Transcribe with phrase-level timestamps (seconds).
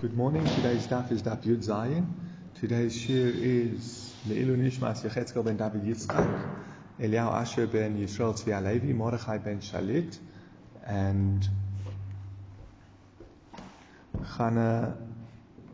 [0.00, 0.46] Good morning.
[0.46, 2.06] Today's daf is daf Yud Zayin.
[2.54, 6.30] Today's shiur is Le'ilu Nishmas Yechezkel ben David Yitzchak,
[6.98, 10.18] Eliyahu Asher ben Yisrael Tzvi Alevi, Mordechai ben Shalit,
[10.86, 11.46] and
[14.24, 14.96] Chana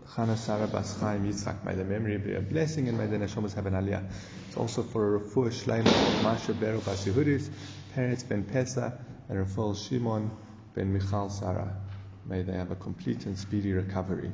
[0.09, 1.65] Chana Sarah Bas Chaim Yitzchak.
[1.65, 4.11] May the memory be a blessing and may the neshamas have an aliyah.
[4.49, 7.49] It's also for refuah shleim Masha Beru Bas Yehudis,
[7.95, 8.99] parents ben Pesa,
[9.29, 10.33] and Rafal Shimon
[10.75, 11.86] ben Michal Sarah.
[12.29, 14.33] May they have a complete and speedy recovery.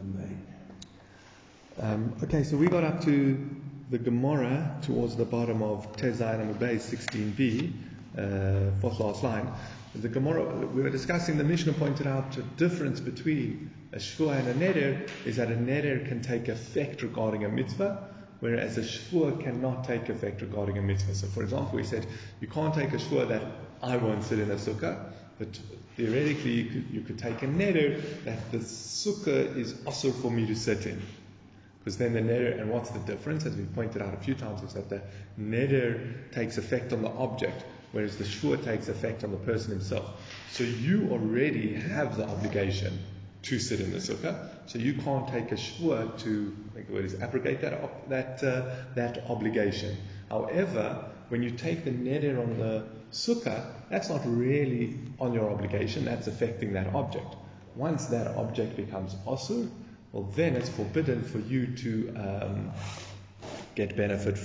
[0.00, 0.46] Amen.
[1.80, 3.38] Um, okay, so we got up to
[3.90, 7.72] the Gemara towards the bottom of Tezayin and Bay 16b,
[8.16, 9.52] uh, fourth last line.
[9.94, 14.48] The Gemara, we were discussing, the Mishnah pointed out the difference between a shvua and
[14.48, 18.08] a neder is that a neder can take effect regarding a mitzvah,
[18.40, 21.14] whereas a shvua cannot take effect regarding a mitzvah.
[21.14, 22.06] So, for example, we said
[22.40, 23.42] you can't take a shvua that
[23.82, 25.58] I won't sit in a sukkah, but
[25.96, 30.46] theoretically, you could, you could take a neder that the sukkah is also for me
[30.46, 31.00] to sit in.
[31.78, 33.46] Because then the neder, and what's the difference?
[33.46, 35.00] As we pointed out a few times, is that the
[35.40, 40.20] neder takes effect on the object, whereas the shvur takes effect on the person himself.
[40.50, 42.98] So you already have the obligation
[43.42, 46.92] to sit in the sukkah, so you can't take a shvur to, I think the
[46.92, 49.96] word is abrogate that, that, uh, that obligation.
[50.28, 56.04] However, when you take the neder on the sukkah, that's not really on your obligation,
[56.04, 57.36] that's affecting that object.
[57.74, 59.68] Once that object becomes osur,
[60.12, 62.72] well, then it's forbidden for you to um,
[63.74, 64.38] get benefit.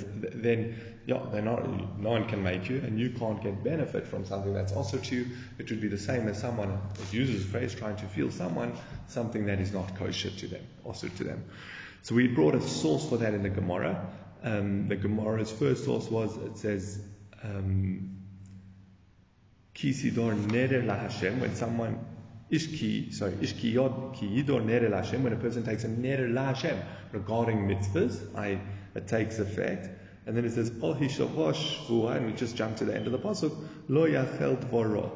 [0.43, 1.65] Then, yeah, they're not,
[1.99, 5.15] no one can make you, and you can't get benefit from something that's also to
[5.15, 5.27] you.
[5.59, 8.73] It would be the same as someone that uses phrase trying to feel someone
[9.07, 11.43] something that is not kosher to them, also to them.
[12.03, 14.07] So we brought a source for that in the Gemara.
[14.43, 16.99] Um, the Gemara's first source was it says.
[17.43, 18.21] Um,
[19.73, 21.99] Kisidor neder la Hashem, when someone
[22.51, 26.31] ishki, sorry, ishki yod ki yidor neder la Hashem, when a person takes a neder
[26.31, 26.77] la Hashem
[27.13, 28.59] regarding mitzvahs, I,
[28.93, 29.89] it takes effect.
[30.25, 33.19] And then it says, Oh hishavosh and we just jump to the end of the
[33.19, 33.55] pasuk,
[33.87, 35.09] lo yachel dvoro.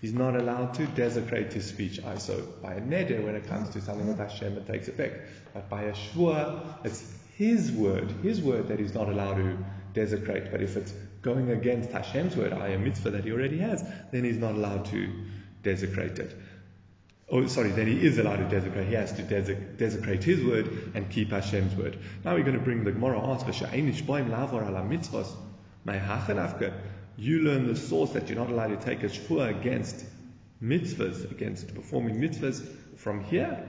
[0.00, 2.00] He's not allowed to desecrate his speech.
[2.18, 5.28] So by a neder, when it comes to something with Hashem, it takes effect.
[5.52, 7.02] But by a shvua, it's
[7.36, 9.58] his word, his word that he's not allowed to
[9.92, 10.50] desecrate.
[10.50, 14.24] But if it's going against Hashem's word, I a mitzvah that he already has, then
[14.24, 15.08] he's not allowed to
[15.62, 16.36] desecrate it.
[17.30, 18.86] Oh, sorry, then he is allowed to desecrate.
[18.86, 21.98] He has to desec- desecrate his word and keep Hashem's word.
[22.24, 23.52] Now we're going to bring the Gemara answer.
[27.16, 30.04] You learn the source that you're not allowed to take a shvua against
[30.62, 32.66] mitzvahs, against performing mitzvahs
[32.96, 33.68] from here.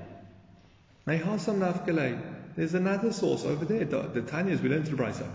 [2.55, 3.83] There's another source over there.
[3.83, 5.27] The, the Tanyas we learned through Brisa.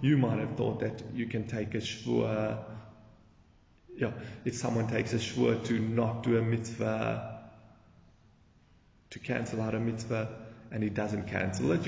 [0.00, 2.58] You might have thought that you can take a shvua.
[3.96, 4.12] Yeah,
[4.44, 7.40] if someone takes a shvua to not do a mitzvah,
[9.10, 10.28] to cancel out a mitzvah,
[10.70, 11.86] and he doesn't cancel it,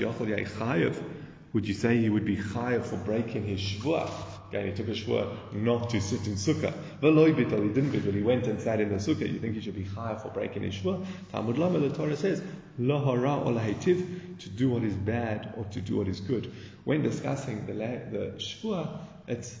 [1.53, 4.09] would you say he would be chayav for breaking his shvua?
[4.47, 6.73] Okay, he took a shvua not to sit in sukkah.
[7.01, 9.31] Veloy bitel, he didn't bitel, he went and sat in the sukkah.
[9.31, 11.05] You think he should be chayav for breaking his shvua?
[11.31, 12.41] Talmud Lomar, the Torah says,
[12.77, 16.51] lo hara or lahitiv, to do what is bad or to do what is good.
[16.85, 19.59] When discussing the, the shvua, it's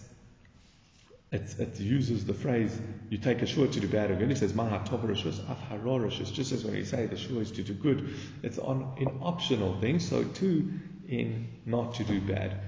[1.29, 4.31] it, it, uses the phrase, you take a shua to do bad or good.
[4.31, 7.73] It says, Maha rishus, af Just as when you say the shua is to do
[7.73, 10.07] good, it's on in optional things.
[10.07, 10.71] So too,
[11.09, 12.66] in not to do bad.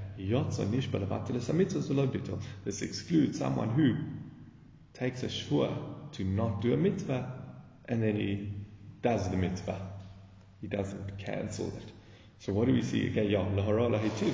[2.65, 3.95] This excludes someone who
[4.93, 5.77] takes a shvua
[6.11, 7.31] to not do a mitzvah
[7.85, 8.51] and then he
[9.01, 9.79] does the mitzvah.
[10.59, 11.91] He doesn't cancel it.
[12.39, 13.09] So what do we see?
[13.09, 14.33] Lahitiv.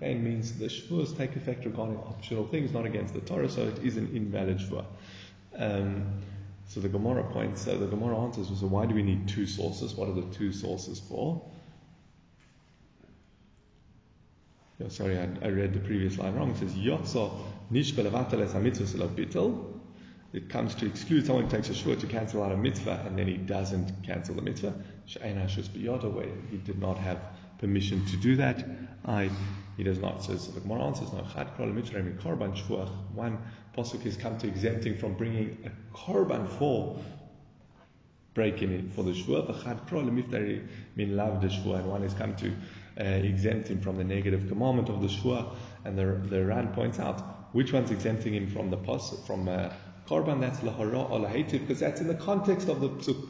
[0.00, 3.78] It means the shvuas take effect regarding optional things, not against the Torah, so it
[3.84, 4.86] is an invalid shvua.
[5.56, 6.22] Um,
[6.68, 9.94] so the Gemara points, so the Gemara answers, so why do we need two sources?
[9.94, 11.42] What are the two sources for?
[14.78, 16.50] Yeah, sorry, I, I, read the previous line wrong.
[16.50, 17.32] It says, Yotzo
[17.72, 19.72] bitel.
[20.32, 23.18] It comes to exclude someone who takes a shua to cancel out a mitzvah and
[23.18, 24.74] then he doesn't cancel the mitzvah.
[26.10, 27.18] where he did not have
[27.58, 28.68] permission to do that.
[29.06, 29.30] I,
[29.78, 30.22] he does not.
[30.22, 32.90] So the Gemara answers, no, korban shvuach.
[33.14, 33.38] One
[33.74, 37.00] posuk has come to exempt him from bringing a korban for
[38.34, 39.50] breaking it for the shvuah.
[39.50, 40.66] V'chad kro lemiftari
[40.96, 41.78] min lav the shvuah.
[41.78, 42.52] And one has come to
[42.98, 45.54] uh, exempt him from the negative commandment of the shua.
[45.84, 49.72] And the, the Ran points out which one's exempting him from the pos from uh,
[50.08, 50.40] korban.
[50.40, 52.88] That's lahara or lahativ because that's in the context of the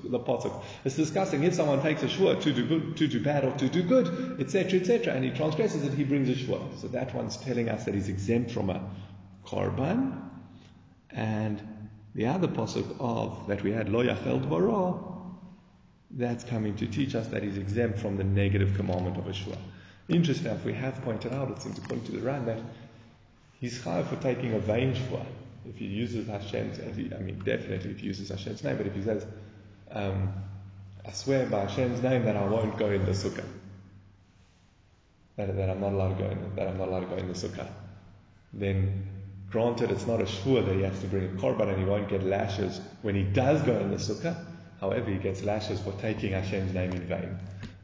[0.09, 0.63] the pasuk.
[0.85, 3.69] It's discussing if someone takes a shua to do good, to do bad, or to
[3.69, 6.61] do good, etc., etc., and he transgresses it, he brings a shua.
[6.79, 8.89] So that one's telling us that he's exempt from a
[9.45, 10.23] korban,
[11.11, 11.61] and
[12.17, 14.41] The other pasuk of that we had lo yachel
[16.17, 19.59] that's coming to teach us that he's exempt from the negative commandment of a.
[20.09, 22.59] Interesting enough, we have pointed out, it seems according to the Ran, that
[23.61, 25.25] he's high for taking a vain shua.
[25.69, 28.95] If he uses Hashem's, name, I mean, definitely if he uses Hashem's name, but if
[28.95, 29.27] he says,
[29.91, 30.33] um,
[31.05, 33.45] I swear by Hashem's name that I won't go in the sukkah.
[35.37, 37.29] That, that I'm not allowed to go in, that I'm not allowed to go in
[37.29, 37.69] the sukkah.
[38.55, 39.07] Then,
[39.51, 42.09] granted, it's not a shua that he has to bring a korban and he won't
[42.09, 44.56] get lashes when he does go in the sukkah.
[44.81, 47.39] However, he gets lashes for taking Hashem's name in vain.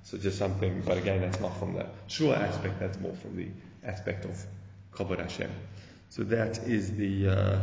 [0.04, 3.48] So just something, but again, that's not from the shua aspect, that's more from the
[3.84, 4.36] aspect of
[4.92, 5.50] Kavod Hashem.
[6.08, 7.60] So that is the, uh,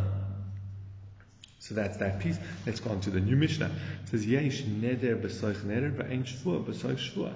[1.60, 2.38] so that's that piece.
[2.66, 3.70] Let's go on to the new Mishnah.
[4.04, 7.34] It says, Yesh neder b'soich neder, v'ein shvua shvua.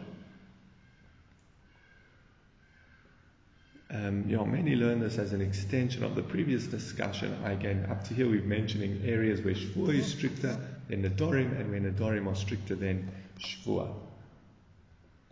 [3.93, 7.31] Um, you know, many learn this as an extension of the previous discussion.
[7.43, 10.57] Again, up to here we're mentioning areas where Shvua is stricter
[10.89, 13.93] than Nadorim, and where Nadorim are stricter than Shvua.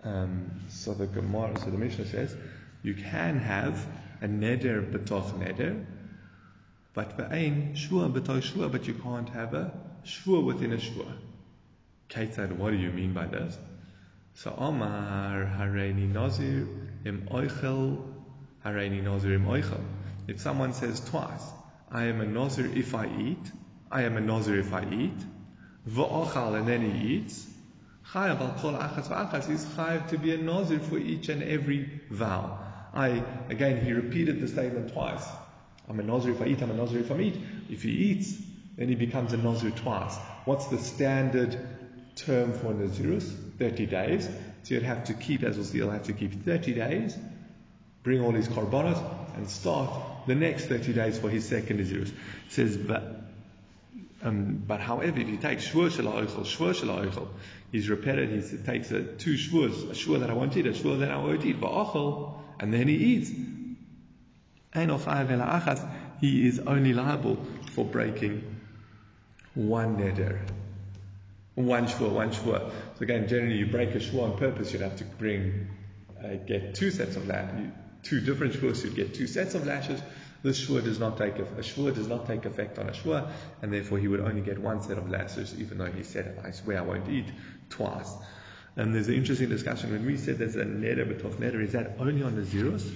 [0.03, 2.35] Um, so the Gemara, so the Mishnah says,
[2.83, 3.83] you can have
[4.21, 5.83] a neder betoch neder,
[6.93, 9.71] but ve'ain shvua betoch shvua, but you can't have a
[10.05, 11.11] shvua within a shvua.
[12.09, 13.57] Kate said, what do you mean by this?
[14.35, 16.67] So Omar Hareini Nazir
[17.05, 18.10] im Oichel
[18.63, 19.81] Oichel.
[20.27, 21.43] If someone says twice,
[21.91, 23.51] I am a Nazir if I eat,
[23.91, 25.17] I am a Nazir if I eat,
[25.89, 27.47] v'ochal and then he eats,
[28.13, 32.01] chayav al kol achas v'achas, he's chayav to be a Nazir for each and every
[32.09, 32.59] vow.
[32.93, 35.25] I, again, he repeated the statement twice.
[35.89, 37.37] I'm a Nazir if I eat, I'm a Nazir if I eat.
[37.69, 38.37] If he eats,
[38.77, 40.15] then he becomes a Nazir twice.
[40.45, 41.59] What's the standard
[42.15, 43.57] term for Nazirus?
[43.57, 44.29] 30 days.
[44.63, 47.17] So you'd have to keep, as we'll see, he'll have to keep 30 days,
[48.03, 49.01] bring all his korbanos,
[49.35, 49.91] and start
[50.27, 52.09] the next 30 days for his second Nazirus.
[52.09, 52.13] It
[52.49, 53.21] says, but
[54.23, 57.27] um, but however, if he takes shvur shela oichel, shvur shela
[57.71, 60.99] he's repeated, he takes a, two shvurs, a shvur that I won't eat, a shvur
[60.99, 63.31] that I won't eat, va'ochel, and then he eats.
[66.21, 67.37] He is only liable
[67.71, 68.43] for breaking
[69.55, 70.39] one neder.
[71.55, 72.69] One shvur, one shvur.
[72.69, 75.67] So again, generally you break a shvur on purpose, you'd have to bring,
[76.23, 77.71] uh, get two sets of lashes,
[78.03, 80.01] two different shvurs, you'd get two sets of lashes.
[80.43, 83.29] This shvur does not take, a, a shvur does not take effect on a shvur,
[83.61, 86.51] and therefore he would only get one set of lashes, even though he said, I
[86.51, 87.27] swear I won't eat
[87.69, 88.11] twice.
[88.75, 91.97] And there's an interesting discussion when we said there's a neder betoch neder, is that
[91.99, 92.89] only on the zeros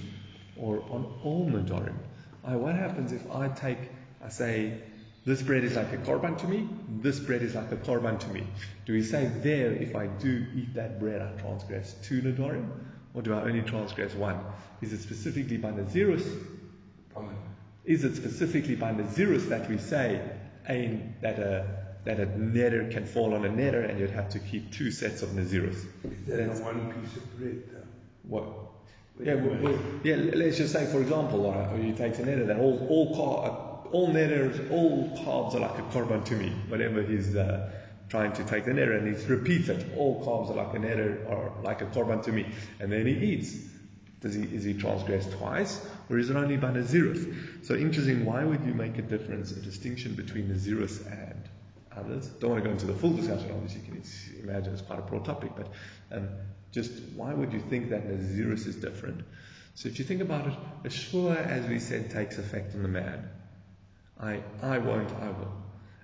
[0.56, 1.94] or on all nadorim?
[2.42, 3.78] what happens if I take,
[4.24, 4.80] I say,
[5.24, 8.28] this bread is like a korban to me, this bread is like a korban to
[8.28, 8.46] me?
[8.86, 12.68] Do we say there, if I do eat that bread, I transgress two nadorim?
[13.16, 14.38] Or do I only transgress one?
[14.82, 16.24] Is it specifically by Nazirus?
[17.86, 20.20] Is it specifically by Nazirus that we say
[20.68, 24.38] ain, that a that a neder can fall on a neder and you'd have to
[24.38, 25.76] keep two sets of Nazirus?
[26.04, 27.62] Is that on one piece of bread?
[27.72, 27.82] Though?
[28.24, 28.44] What?
[29.18, 30.16] Yeah, well, well, yeah.
[30.16, 34.08] Let's just say, for example, uh, you take a neder that all all car, all
[34.12, 36.50] neders, all carbs are like a korban to me.
[36.68, 37.70] Whatever he's uh,
[38.08, 39.96] trying to take the neder, and he repeats it.
[39.96, 42.46] All carbs are like a neder, or like a korban to me,
[42.80, 43.56] and then he eats.
[44.20, 47.66] Does he is he transgressed twice, or is it only by Nazirus?
[47.66, 48.24] So interesting.
[48.24, 51.48] Why would you make a difference, a distinction between Nazirus and
[51.96, 52.26] others?
[52.28, 53.50] Don't want to go into the full discussion.
[53.50, 54.02] Obviously, you can
[54.42, 55.68] imagine it's quite a broad topic, but.
[56.10, 56.28] Um,
[56.76, 59.22] just why would you think that Nazirus is different?
[59.74, 60.54] So if you think about it,
[60.84, 63.30] a as we said, takes effect on the man.
[64.20, 65.52] I, I won't, I will.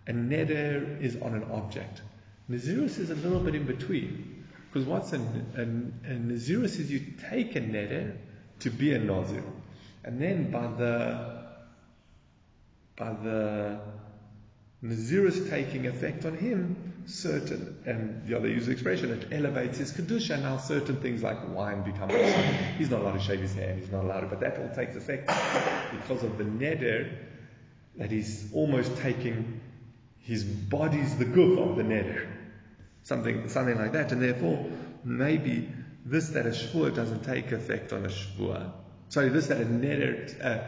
[0.07, 2.03] A neder is on an object.
[2.51, 4.45] Nazirus is a little bit in between.
[4.71, 8.17] Because what's a, a, a Nazirus is you take a neder
[8.61, 9.45] to be a Nazir.
[10.05, 11.45] And then by the,
[12.97, 13.81] by the
[14.83, 19.93] Nazirus taking effect on him, certain, and the other use the expression, it elevates his
[19.93, 20.41] kedusha.
[20.41, 22.09] Now certain things like wine become.
[22.79, 23.75] he's not allowed to shave his hair.
[23.75, 25.29] He's not allowed to, but that all takes effect
[25.93, 27.13] because of the neder
[27.97, 29.61] that he's almost taking
[30.23, 32.29] his body's the guf of the neder,
[33.03, 34.65] something something like that, and therefore
[35.05, 35.69] maybe
[36.05, 38.73] this that a shvur doesn't take effect on a shvur.
[39.09, 40.65] Sorry, this that a neder uh,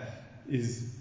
[0.49, 0.92] is.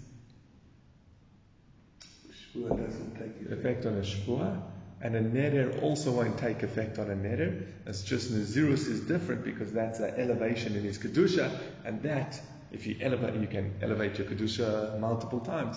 [2.54, 4.62] Shvur doesn't take effect on a shvur
[5.04, 7.66] and a neder also won't take effect on a neder.
[7.86, 12.40] It's just Nazirus is different because that's an elevation in his Kedusha, and that,
[12.72, 15.76] if you elevate, you can elevate your Kedusha multiple times.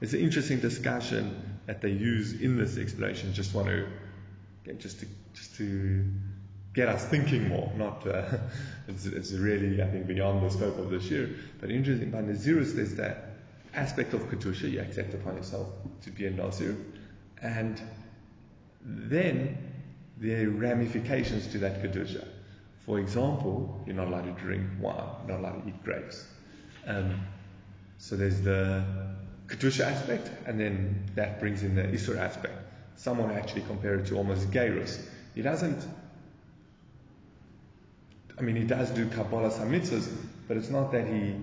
[0.00, 3.32] It's an interesting discussion that they use in this explanation.
[3.32, 3.86] Just want to,
[4.74, 6.04] just to, just to
[6.74, 7.72] get us thinking more.
[7.76, 8.38] Not, uh,
[8.88, 11.30] it's, it's, really, I think, beyond the scope of this year.
[11.60, 13.30] But interesting, by Nazirus, there's that
[13.74, 15.68] aspect of Kedusha you accept upon yourself
[16.02, 16.76] to be a Nazir
[17.40, 17.80] And
[18.84, 19.56] then
[20.18, 22.26] there are ramifications to that kedusha.
[22.84, 26.26] For example, you're not allowed to drink wine, you're not allowed to eat grapes.
[26.86, 27.20] Um,
[27.98, 28.84] so there's the
[29.46, 32.54] kedusha aspect, and then that brings in the isur aspect.
[32.96, 35.00] Someone actually compared it to almost gerus.
[35.34, 35.82] He doesn't.
[38.38, 40.10] I mean, he does do kabbalah some mitzvahs,
[40.48, 41.34] but it's not that he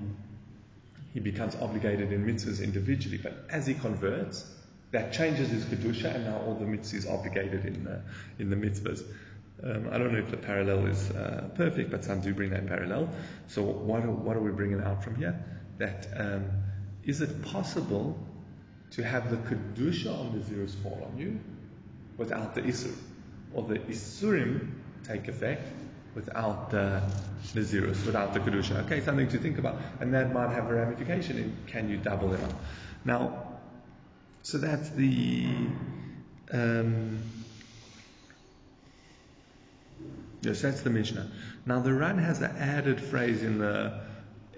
[1.14, 3.18] he becomes obligated in mitzvahs individually.
[3.18, 4.46] But as he converts,
[4.92, 8.02] that changes his kedusha, and now all the mitzvahs is obligated in the
[8.40, 9.04] in the mitzvahs.
[9.62, 12.62] Um, I don't know if the parallel is uh, perfect, but some do bring that
[12.62, 13.10] in parallel.
[13.48, 15.44] So what are, what are we bringing out from here?
[15.80, 16.46] That um,
[17.06, 18.18] is it possible
[18.92, 21.40] to have the kedusha on the zeros fall on you
[22.18, 22.96] without the isur,
[23.54, 24.72] or the isurim
[25.04, 25.72] take effect
[26.16, 27.02] without the,
[27.62, 28.86] zeros, without the kedusha?
[28.86, 32.34] Okay, something to think about, and that might have a ramification in can you double
[32.34, 32.54] it up?
[33.06, 33.60] Now,
[34.42, 35.48] so that's the
[36.52, 37.20] um,
[40.42, 41.30] yes, that's the Mishnah.
[41.66, 44.00] Now the Ran has an added phrase in the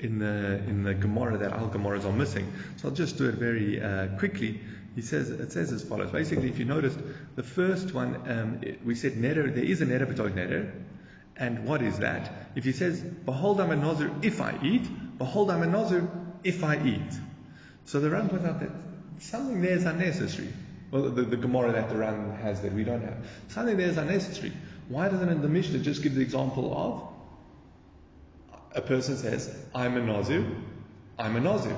[0.02, 2.52] in the in the Gemara that our Gemaras are missing.
[2.78, 4.60] So I'll just do it very uh, quickly.
[4.96, 6.12] He says it says as follows.
[6.12, 6.98] Basically, if you noticed,
[7.36, 9.54] the first one um, it, we said neder.
[9.54, 10.72] There is a neder b'toy neder,
[11.38, 12.32] and what is that?
[12.56, 14.84] If he says, "Behold, I'm a nazir if I eat,"
[15.18, 16.10] "Behold, I'm a nazir
[16.44, 17.20] if I eat."
[17.86, 18.72] So the Ran points out that
[19.20, 20.50] something there is unnecessary.
[20.92, 23.26] Well, the, the Gemara that the Ran has that we don't have.
[23.48, 24.52] Something there is unnecessary.
[24.90, 27.11] Why doesn't the Mishnah just give the example of
[28.74, 30.46] a person says, I'm a Nazir,
[31.18, 31.76] I'm a Nazir.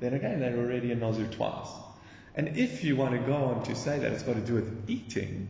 [0.00, 1.68] Then again, they're already a Nazir twice.
[2.34, 4.90] And if you want to go on to say that it's got to do with
[4.90, 5.48] eating,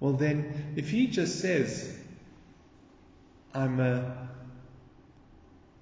[0.00, 1.96] well then, if he just says,
[3.54, 4.28] I'm a,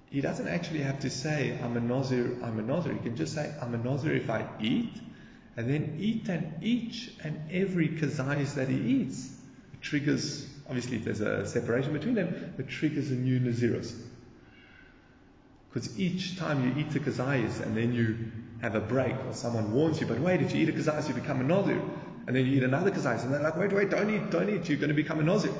[0.09, 2.93] he doesn't actually have to say, I'm a Nazir, I'm a Nazir.
[2.93, 4.93] He can just say, I'm a Nazir if I eat,
[5.57, 9.33] and then eat and each and every kazayis that he eats.
[9.81, 13.93] Triggers, obviously, if there's a separation between them, it triggers a new Naziris.
[15.69, 18.31] Because each time you eat a kazayis and then you
[18.61, 21.13] have a break, or someone warns you, but wait, if you eat a kazayis, you
[21.13, 21.81] become a Nazir.
[22.27, 24.69] And then you eat another kazayis, and they're like, wait, wait, don't eat, don't eat,
[24.69, 25.53] you're going to become a Nazir.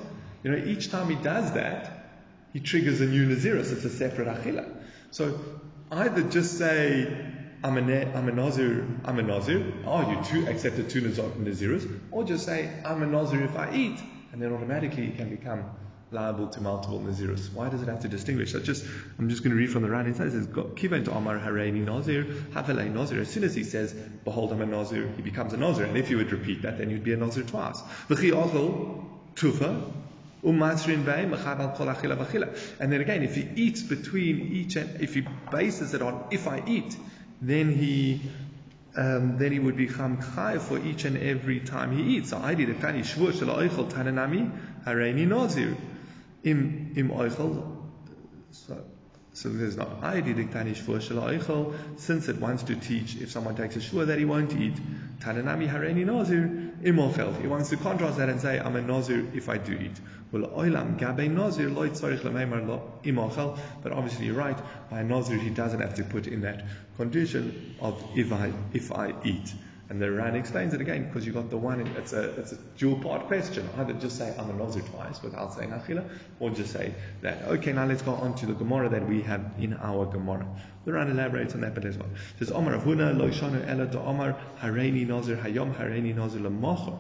[0.43, 2.05] You know, each time he does that,
[2.53, 3.73] he triggers a new Nazirus.
[3.73, 4.65] It's a separate achila.
[5.11, 5.39] So
[5.91, 7.31] either just say,
[7.63, 9.73] I'm a, I'm a Nazir, I'm a Nazir.
[9.85, 11.99] Oh, you two accepted two Nazirus.
[12.11, 13.99] Or just say, I'm a Nazir if I eat.
[14.35, 15.63] And then automatically it can become
[16.11, 17.53] liable to multiple Nazirus.
[17.53, 18.51] Why does it have to distinguish?
[18.51, 18.85] So just,
[19.17, 20.07] I'm just going to read from the Ran.
[20.07, 23.21] It says, Kiva into Amar Hareini Nazir, Havelei Nazir.
[23.21, 23.93] As soon as he says,
[24.25, 25.85] Behold, I'm a Nazir, he becomes a Nazir.
[25.85, 27.81] And if you would repeat that, then you'd be a Nazir twice.
[29.35, 29.93] Tufa,
[30.43, 30.61] and
[32.91, 36.61] then again, if he eats between each and if he bases it on if I
[36.67, 36.95] eat,
[37.41, 38.21] then he
[38.97, 42.29] um, then he would become chai for each and every time he eats.
[42.29, 44.51] So I did a kani shvur shel oichel tananami
[44.85, 45.75] hareini nazir
[46.43, 47.75] im im oichel.
[48.51, 48.83] So
[49.35, 53.75] so there's no I kani shvur shel since it wants to teach if someone takes
[53.75, 54.75] a shvur that he won't eat
[55.19, 56.45] tananami hareini nazir
[56.83, 57.39] im oichel.
[57.41, 59.99] He wants to contrast that and say I'm a nazir if I do eat.
[60.31, 64.57] Well Oilam Gabe Nazir Lloyd Sarich Lamemar Imofel, but obviously you're right,
[64.89, 66.65] by Nazir he doesn't have to put in that
[66.97, 69.53] condition of if I, if I eat.
[69.89, 72.57] And the Ran explains it again because you got the one, it's a, it's a
[72.77, 73.69] dual part question.
[73.77, 76.07] Either just say I'm a Nazir twice without saying Achila,
[76.39, 77.43] or just say that.
[77.43, 80.47] Okay, now let's go on to the Gemara that we have in our Gemara.
[80.85, 82.09] The Ran elaborates on that as well.
[82.09, 86.97] It says, Omar Avuna, Lo Shanu Ela to Omar, Hareini Nazir Hayom, Hareini Nazir Lamachor.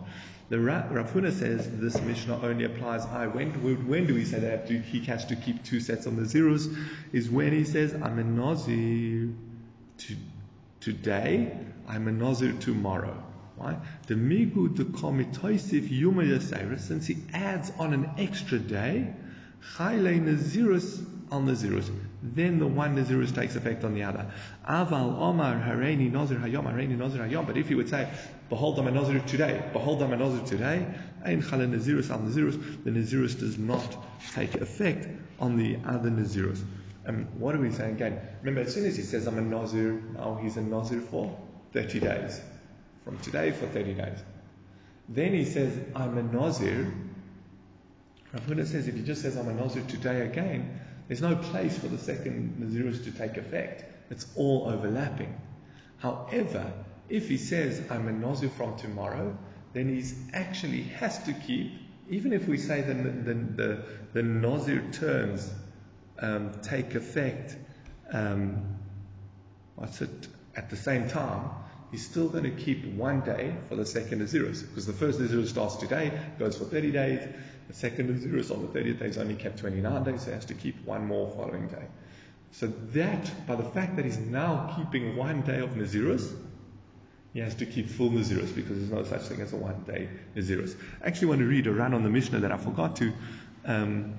[0.47, 3.25] The Rav Huna says this Mishnah only applies I.
[3.25, 3.49] When,
[3.87, 6.69] when do we say that he has to keep two sets on the zeros?
[7.11, 9.29] Is when he says, I'm a Nazir
[9.97, 10.15] to,
[10.85, 11.51] today,
[11.87, 13.17] I'm a Nazir tomorrow.
[13.55, 13.75] Why?
[14.05, 16.39] The migu the komitoisif yuma
[16.77, 19.11] since he adds on an extra day,
[19.75, 21.89] chayle nazirus al nazirus.
[22.21, 24.31] Then the one nazirus takes effect on the other.
[24.69, 27.47] Aval omar hareini nazir hayom hareini nazir hayom.
[27.47, 28.07] But if he would say,
[28.49, 30.85] behold I'm a nazir today, behold I'm a nazir today,
[31.23, 35.07] ein chala nazirus al nazirus, the nazirus does not take effect
[35.39, 36.63] on the other nazirus.
[37.05, 38.19] And what are we saying again?
[38.41, 41.37] Remember, as soon as he says I'm a nazir, now he's a nazir for
[41.73, 42.41] 30 days.
[43.03, 44.17] From today for 30 days.
[45.07, 46.91] Then he says, I'm a nazir.
[48.33, 51.77] Rav Huna says, if he just says I'm a nazir today again, there's no place
[51.77, 53.85] for the second nazirus to take effect.
[54.09, 55.39] It's all overlapping.
[55.97, 56.73] However,
[57.07, 59.37] if he says I'm a nazir from tomorrow,
[59.73, 61.71] then he actually has to keep,
[62.09, 63.83] even if we say the, the, the,
[64.13, 65.51] the nazir terms
[66.19, 67.55] um, take effect,
[68.11, 68.77] um,
[69.75, 71.49] what's it, at the same time,
[71.91, 75.49] he's still going to keep one day for the second Nazirus, because the first Nazirus
[75.49, 77.27] starts today, goes for 30 days,
[77.67, 80.45] the second Nazirus on the 30th day is only kept 29 days, so he has
[80.45, 81.85] to keep one more following day.
[82.51, 86.33] So that, by the fact that he's now keeping one day of Nazirus,
[87.33, 90.07] he has to keep full Nazirus because there's no such thing as a one day
[90.37, 90.75] Nazirus.
[91.03, 93.11] I actually want to read a Ran on the Mishnah that I forgot to.
[93.65, 94.13] Um,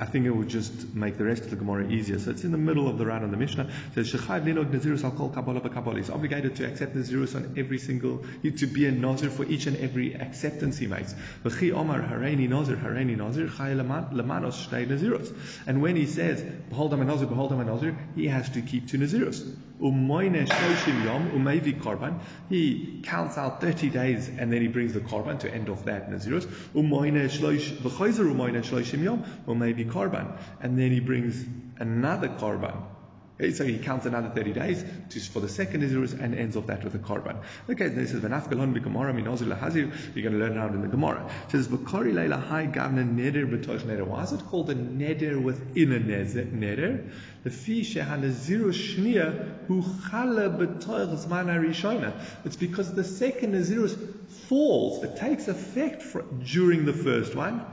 [0.00, 2.18] I think it would just make the rest of the Gemara easier.
[2.18, 3.70] So it's in the middle of the Ran on the Mishnah.
[3.94, 8.86] Says, Nazirus al kol Kabbalah He's obligated to accept Nazirus on every single, to be
[8.86, 11.14] a Nazir for each and every acceptance he makes.
[11.44, 15.32] V'chi Omar Hareini Nazir, Hareini Nazir, Chay Lamanos Shtei Nazirus.
[15.66, 18.62] And when he says, Behold I'm a Nazir, behold I'm a Nazir, he has to
[18.62, 19.56] keep two Nazirus.
[19.80, 22.20] Umevi Korban.
[22.48, 26.10] He counts out 30 days and then he brings the Korban to end off that
[26.10, 26.46] Nazirus.
[26.74, 31.44] V'chayzer Umoine Shloshim Yom, Umevi maybe korban, and then he brings
[31.78, 32.82] another korban.
[33.36, 36.84] So he counts another 30 days to, for the second Nazirus and ends off that
[36.84, 37.42] with a korban.
[37.68, 39.92] Okay, this is Vanafkalon Gemara Minozir Lahazir.
[40.14, 41.28] You're going to learn out in the Gemara.
[41.48, 44.06] It says, Vakari Leila Hai Gavna Neder Betoch Neder.
[44.06, 47.10] Why is it called a Neder within a Neder?
[47.42, 52.12] The Fi Shehanazir Shnia Hu Chala Betoch Zman Arishona.
[52.44, 53.98] It's because the second Nazirus
[54.48, 57.66] falls, it takes effect for, during the first one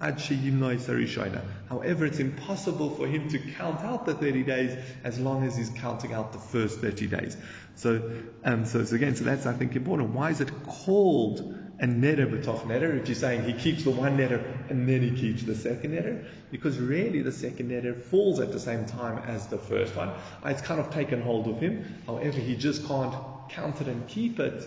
[0.00, 5.68] However, it's impossible for him to count out the 30 days as long as he's
[5.68, 7.36] counting out the first 30 days.
[7.74, 8.10] So,
[8.42, 10.10] um, so, so again, so that's I think important.
[10.10, 11.40] Why is it called
[11.78, 12.98] a neder b'toch neder?
[12.98, 16.24] If you're saying he keeps the one neder and then he keeps the second neder,
[16.50, 20.12] because really the second neder falls at the same time as the first one.
[20.46, 22.02] It's kind of taken hold of him.
[22.06, 23.14] However, he just can't
[23.50, 24.66] count it and keep it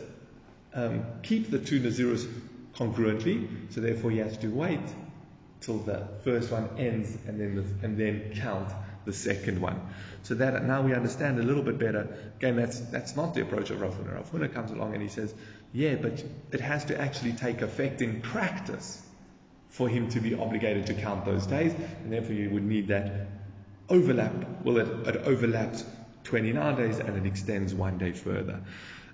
[0.75, 2.27] um, keep the two Nazirus
[2.75, 4.79] congruently, so therefore he has to wait
[5.63, 8.71] till the first one ends and then, the, and then count
[9.05, 9.79] the second one.
[10.23, 12.07] So that now we understand a little bit better.
[12.37, 14.15] Again, that's, that's not the approach of Rav Huna.
[14.15, 15.33] Rav Huna comes along and he says,
[15.73, 19.01] yeah, but it has to actually take effect in practice
[19.69, 23.27] for him to be obligated to count those days, and therefore you would need that
[23.89, 24.31] overlap.
[24.63, 25.83] Well, it, it overlaps
[26.25, 28.61] 29 days and it extends one day further.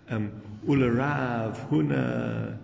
[0.09, 2.57] Um, Ularav, Huna,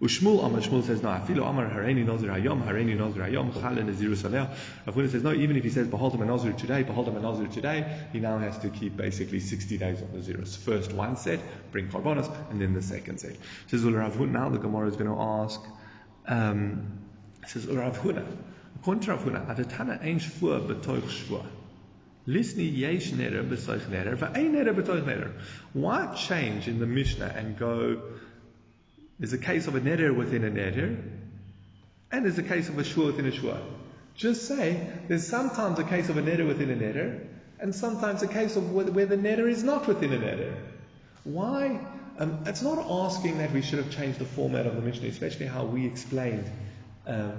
[0.00, 1.08] Ushmul Amar Shmuel says no.
[1.08, 4.50] Afilu Amar Hareni Nazir Hayom Hareni Nazir Hayom Aleh.
[4.86, 5.32] Rav Huna says no.
[5.32, 8.20] Even if he says Behold him a Nazir today, behold him a Nazir today, he
[8.20, 10.54] now has to keep basically 60 days of Nazirus.
[10.58, 11.40] First one set,
[11.72, 13.36] bring korbanos, and then the second set.
[13.68, 14.30] Says Rav Huna.
[14.32, 15.62] Now the Gemara is going to ask.
[16.26, 16.98] Um,
[17.46, 18.26] says Rav Huna.
[18.80, 21.46] According to Rav Huna, Adatana Ein Shvua Betoich Shvua.
[22.28, 25.30] Lisni yesh neder b'soich neder, v'ein neder b'toich neder.
[25.72, 28.02] Why change in the Mishnah and go,
[29.18, 31.00] there's a case of a neder within a neder,
[32.12, 33.60] and there's a case of a shua within a shua.
[34.14, 37.26] Just say, there's sometimes a case of a neder within a neder,
[37.58, 40.54] and sometimes a case of where the neder is not within a neder.
[41.24, 41.80] Why?
[42.18, 45.46] Um, it's not asking that we should have changed the format of the Mishnah, especially
[45.46, 46.50] how we explained
[47.06, 47.34] um,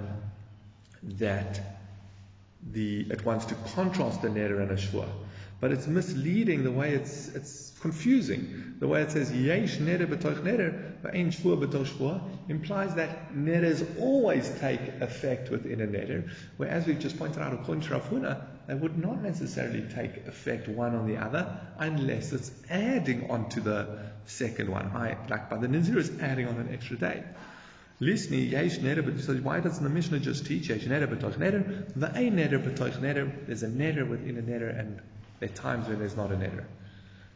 [1.02, 1.60] that
[2.72, 5.08] the, it wants to contrast the neder and a shvua.
[5.60, 8.76] But it's misleading the way it's, it's confusing.
[8.78, 10.88] The way it says, yesh neder b'toch neder,
[12.48, 17.82] implies that neders always take effect within a neder, whereas we've just pointed out, according
[17.84, 22.50] to Rav Huna, they would not necessarily take effect one on the other unless it's
[22.68, 24.86] adding on to the second one.
[24.94, 27.24] I, like by the Nazir is adding on an extra day.
[28.00, 31.92] Lisni, yesh neder, so why doesn't the Mishnah just teach yesh neder b'toich neder?
[31.94, 33.46] V'ain neder b'toich neder.
[33.46, 35.00] There's a neder within a neder, and
[35.40, 36.64] there are times when there's not a neder.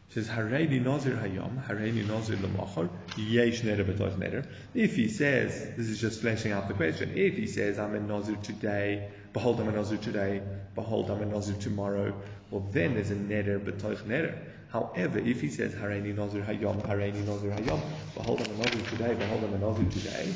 [0.09, 4.45] It says hareini nazir hayom, hareini nazir lemachar, yesh neder b'toich neder.
[4.73, 7.11] If he says, this is just fleshing out the question.
[7.15, 10.41] If he says, I'm a nazir today, behold, I'm a nazir today,
[10.75, 12.13] behold, I'm a nazir tomorrow,
[12.51, 14.37] well, then there's a neder b'toich neder.
[14.73, 17.79] However, if he says Hareini Nazir Hayom, Hareini Nazir Hayom,
[18.15, 20.33] behold I'm a Nazir today, behold I'm a Nazir today,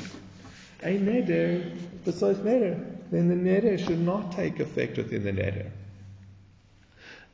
[0.84, 5.70] a neder besides neder, then the neder should not take effect within the neder.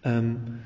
[0.04, 0.60] Um,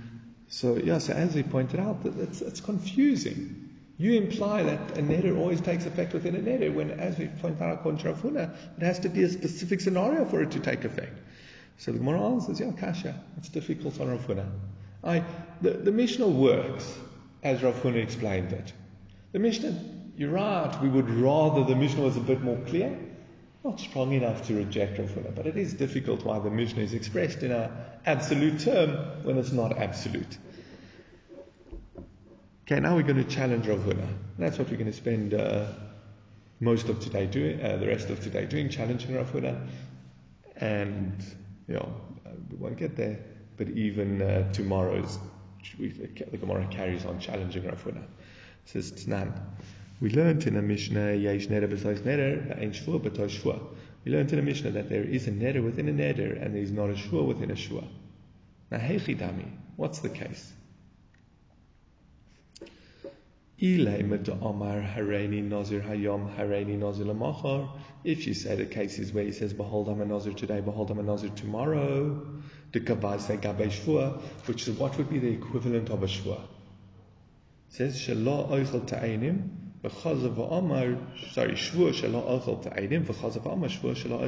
[0.49, 3.69] so yeah, so as we pointed out, it's, it's confusing.
[3.99, 7.63] You imply that a neder always takes effect within a neder, when, as we pointed
[7.63, 11.19] out, Huna, it has to be a specific scenario for it to take effect.
[11.79, 14.49] So the Gemara answers, yeah, kasha, it's difficult on Huna.
[15.03, 15.25] I,
[15.63, 16.97] the, the Mishnah works
[17.43, 18.73] as Rav Huna explained it.
[19.33, 19.77] The Mishnah,
[20.17, 22.99] you're right, we would rather the Mishnah was a bit more clear.
[23.65, 27.43] Not strong enough to reject Rav but it is difficult why the Mishnah is expressed
[27.43, 27.71] in an
[28.07, 30.39] absolute term when it's not absolute.
[32.67, 33.97] Okay, now we're going to challenge Rav.
[34.39, 35.67] That's what we're going to spend uh,
[36.61, 39.35] most of today doing, uh, the rest of today doing, challenging Rav.
[40.57, 41.25] And,
[41.67, 41.95] you know,
[42.51, 43.19] we won't get there
[43.59, 45.19] but even uh, tomorrow's,
[45.79, 48.05] the Gemara carries on challenging Rav Huna.
[48.65, 49.33] Says Tnan.
[50.01, 52.41] We learned in the Mishnah, Neder Neder.
[54.05, 56.63] We learned in the Mishnah that there is a Neder within a Neder, and there
[56.63, 57.85] is not a Shvua within a Shvua.
[58.71, 60.53] Now, Heichidami, what's the case?
[63.61, 63.71] If
[68.27, 71.01] you say the case is where he says, Behold, I'm a Nazir today, behold, I'm
[71.01, 72.25] a Nazir tomorrow,
[74.47, 76.41] which is what would be the equivalent of a Shvua.
[76.41, 76.49] It
[77.71, 79.68] says, Shelo Oichel Ta'ainim,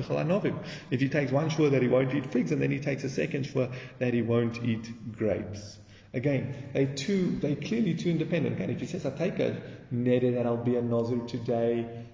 [0.02, 0.64] sorry, Anovim.
[0.90, 3.10] If he takes one Shvua that he won't eat figs, and then he takes a
[3.10, 5.78] second Shvua that he won't eat grapes.
[6.12, 8.56] Again, they two, they clearly two independent.
[8.56, 9.60] Again, if he says, I take a
[9.92, 12.04] neder that I'll be a Nazir today,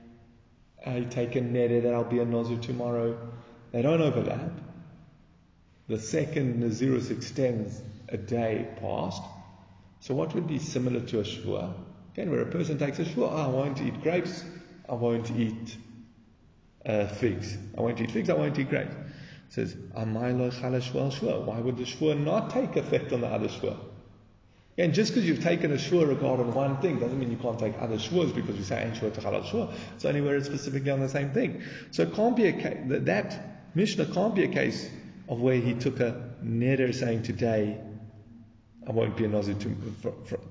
[0.86, 3.18] uh, I take a neder that I'll be a Nazir tomorrow,
[3.72, 4.52] they don't overlap.
[5.88, 9.22] The second Nazirus extends a day past.
[10.00, 11.74] So what would be similar to a Shvua?
[12.16, 14.42] Again, where a person takes a Shvua, oh, I won't eat grapes,
[14.88, 15.76] I won't eat
[16.86, 17.58] uh, figs.
[17.76, 18.94] I won't eat figs, I won't eat grapes
[19.48, 21.40] says, Chalashwal Shua.
[21.40, 23.76] Why would the Shua not take effect on the other Shua?
[24.78, 27.74] And just because you've taken a Shua regarding one thing doesn't mean you can't take
[27.80, 29.72] other Shuas because you say Ein Shua to Chalal Shua.
[29.94, 31.62] It's only where it's specifically on the same thing.
[31.92, 34.90] So it can't be a case, that, that Mishnah can't be a case
[35.28, 37.80] of where he took a neder saying today
[38.88, 39.76] I won't be a Nazir to,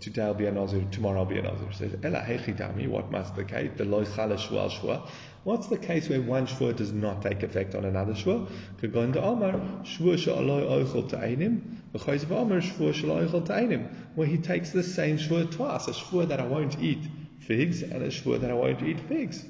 [0.01, 1.71] today I'll be a Nazir, tomorrow I'll be a Nazir.
[1.71, 3.71] Says, Ela hechidami, what must the case?
[3.77, 5.07] The loy chalash shua
[5.45, 8.45] What's the case where one shua does not take effect on another shua?
[8.81, 11.61] Kagon de Amar, shua sha'aloi oichel ta'ainim,
[11.93, 16.25] v'chayz of Amar, shua sha'aloi ta'ainim, where he takes the same shua twice, a shua
[16.25, 17.07] that I won't eat
[17.39, 19.45] figs and a shua that I won't eat figs.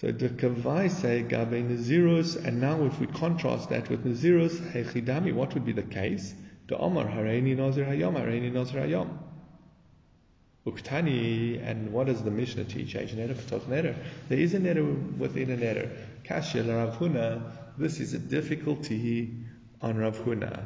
[0.00, 5.34] So the kavai say gabe nazirus, and now if we contrast that with nazirus, hechidami,
[5.34, 6.32] what would be the case?
[6.68, 9.18] The Amar hareini nazir hayom, hareini nazir hayom.
[10.66, 12.94] Uktani, and what does the Mishnah teach?
[12.94, 15.90] There is a neder within a neder.
[16.24, 17.42] Kashya Rav Huna,
[17.76, 19.34] this is a difficulty
[19.82, 20.64] on Rav Huna.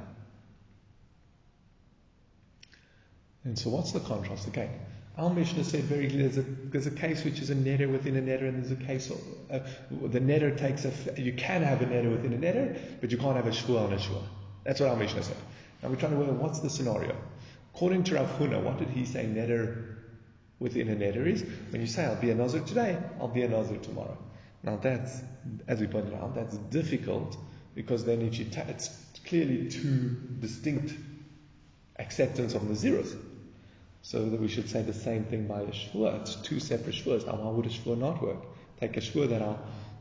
[3.43, 4.47] And so what's the contrast?
[4.47, 4.71] Again,
[5.17, 8.17] our Mishnah said very clearly there's a, there's a case which is a neder within
[8.17, 9.61] a neder, and there's a case of, uh,
[10.09, 13.37] the neder takes a, you can have a neder within a neder, but you can't
[13.37, 14.23] have a shua on a shua.
[14.65, 15.37] That's what our Mishnah said.
[15.83, 17.17] Now we're trying to work out what's the scenario.
[17.75, 19.97] According to Rav Huna, what did he say neder
[20.59, 21.45] within a neder is?
[21.71, 24.19] When you say, I'll be a Nazir today, I'll be a Nazir tomorrow.
[24.63, 25.21] Now that's,
[25.69, 27.37] as we pointed out, that's difficult
[27.75, 28.91] because then it's
[29.27, 30.95] clearly two distinct
[31.99, 33.17] acceptance of Naziros.
[34.05, 36.21] So that we should say the same thing by a shvur.
[36.21, 37.27] It's two separate shvurs.
[37.27, 38.37] Now why would a shvur not work?
[38.79, 39.59] Take a shvur that I'll,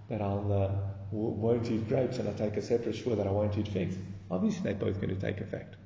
[0.10, 0.72] that I'll, uh,
[1.12, 3.96] won't eat grapes and I take a separate shvur that I won't eat figs.
[4.30, 5.78] Obviously they're both going to take effect.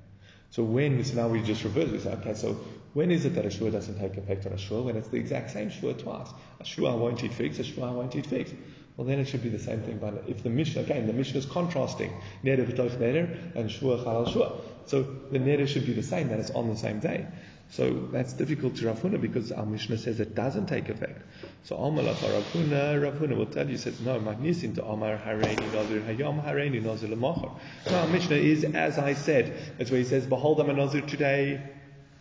[0.49, 2.53] So when, so now we just reverse, say, okay, so
[2.95, 4.81] when is it that a shua doesn't take effect on a shua?
[4.81, 6.29] When it's the exact same shua twice.
[6.59, 8.51] A shua won't eat figs, a shua won't eat figs.
[8.95, 9.99] Well, then it should be the same thing.
[9.99, 12.11] But if the Mishnah, again, the Mishnah is contrasting
[12.43, 14.59] neder v'toch neder and shua chalal shua.
[14.87, 17.27] So the neder should be the same, that it's on the same day.
[17.69, 21.21] So that's difficult to Rav because our Mishnah says it doesn't take effect.
[21.63, 26.43] So Amalach Rav Huna, will tell you, says, no, Magnisim to Amar Hareini Nazir Hayom
[26.43, 27.51] Hareini Nazir Lamachar.
[27.85, 31.01] So our Mishnah is, as I said, that's where he says, Behold, I'm a Nazir
[31.01, 31.61] today,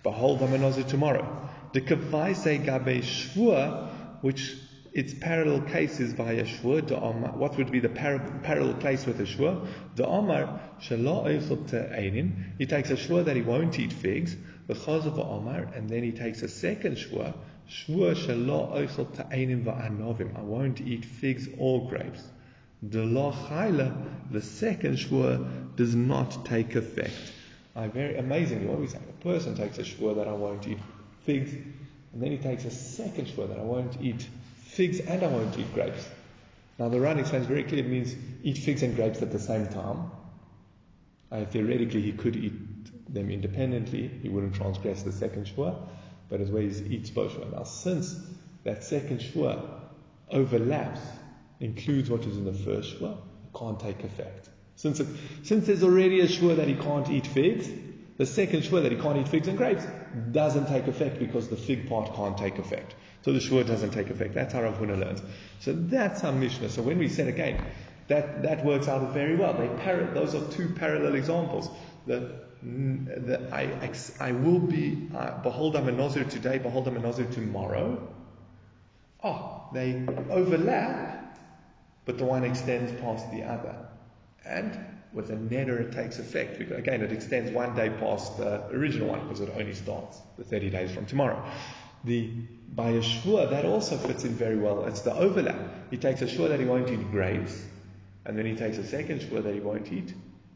[0.02, 1.48] behold, I'm a Nazir tomorrow.
[1.72, 4.56] The Kavaise Gabe Shvua, which
[4.96, 7.36] its parallel case is by a shvur.
[7.36, 9.68] What would be the par- parallel case with a shvur?
[9.94, 11.26] The Omar Shalom
[12.58, 14.34] He takes a shvur that he won't eat figs.
[14.68, 17.34] V'chazav Omar, and then he takes a second shvua,
[17.70, 20.36] shvua shelo oichel ta'enim va'anovim.
[20.36, 22.22] I won't eat figs or grapes.
[22.82, 23.32] The lo
[24.30, 27.32] the second shvua does not take effect.
[27.74, 30.78] I very amazingly, we say, a person takes a shvua that I won't eat
[31.24, 35.28] figs, and then he takes a second shvua that I won't eat figs and I
[35.28, 36.08] won't eat grapes.
[36.78, 39.66] Now the Ran explains very clearly it means eat figs and grapes at the same
[39.68, 40.10] time.
[41.30, 42.52] Uh, theoretically, he could eat
[43.08, 45.76] them independently, he wouldn't transgress the second shvua,
[46.28, 47.52] but well as eats both shvua.
[47.52, 48.18] Now, since
[48.64, 49.62] that second shvua
[50.30, 51.00] overlaps,
[51.60, 54.48] includes what is in the first shvua, it can't take effect.
[54.76, 55.06] Since, it,
[55.42, 57.68] since there's already a shvua that he can't eat figs,
[58.18, 59.86] the second shvua that he can't eat figs and grapes
[60.32, 62.94] doesn't take effect because the fig part can't take effect.
[63.22, 64.34] So the shvua doesn't take effect.
[64.34, 65.22] That's how Rav Huna learns.
[65.60, 66.68] So that's our Mishnah.
[66.68, 67.64] So when we said again,
[68.08, 69.54] that, that works out very well.
[69.54, 71.68] They par- those are two parallel examples.
[72.06, 77.00] The that I, I will be, uh, behold, I'm a Nazir today, behold, I'm a
[77.00, 78.12] Nazir tomorrow.
[79.22, 81.38] Oh, they overlap,
[82.04, 83.76] but the one extends past the other.
[84.44, 84.78] And
[85.12, 86.58] with a neder it takes effect.
[86.58, 90.44] Because, again, it extends one day past the original one because it only starts the
[90.44, 91.42] 30 days from tomorrow.
[92.04, 92.30] The
[92.74, 94.84] by a shvur, that also fits in very well.
[94.86, 95.56] It's the overlap.
[95.90, 97.64] He takes a shvur that he won't eat grapes,
[98.24, 100.12] and then he takes a second shvur that he won't eat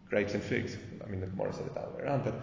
[0.09, 0.77] grapes and figs.
[1.05, 2.35] I mean, the Gemara said it the other way around, but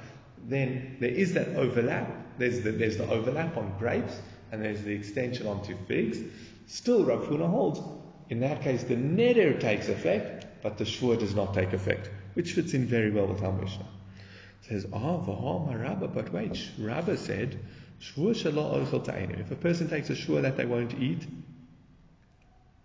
[0.43, 2.37] then there is that overlap.
[2.37, 4.19] There's the, there's the overlap on grapes,
[4.51, 6.19] and there's the extension onto figs.
[6.67, 7.79] Still, Rav Huna holds,
[8.29, 12.53] in that case, the neder takes effect, but the shvur does not take effect, which
[12.53, 13.87] fits in very well with our Mishnah.
[14.63, 17.59] It says, ah, oh, my Rabba, but wait, Rabba said,
[18.01, 19.39] shvur shala ochel ta'enim.
[19.39, 21.25] If a person takes a shvur that they won't eat